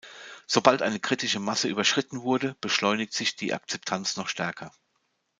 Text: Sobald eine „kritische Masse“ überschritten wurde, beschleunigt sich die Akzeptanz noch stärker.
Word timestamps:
Sobald 0.47 0.81
eine 0.81 0.99
„kritische 0.99 1.39
Masse“ 1.39 1.67
überschritten 1.67 2.23
wurde, 2.23 2.55
beschleunigt 2.59 3.13
sich 3.13 3.35
die 3.35 3.53
Akzeptanz 3.53 4.17
noch 4.17 4.29
stärker. 4.29 4.71